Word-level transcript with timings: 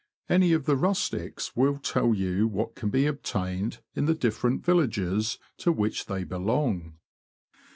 Any 0.27 0.51
of 0.53 0.65
the 0.65 0.75
rustics 0.75 1.55
will 1.55 1.77
tell 1.77 2.15
you 2.15 2.47
what 2.47 2.73
can 2.73 2.89
be 2.89 3.05
obtained 3.05 3.81
in 3.95 4.05
the 4.05 4.15
different 4.15 4.65
villages 4.65 5.37
to 5.57 5.71
which 5.71 6.07
they 6.07 6.23
belong. 6.23 6.95